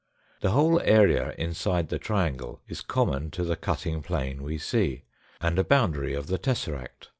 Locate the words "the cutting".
3.43-4.01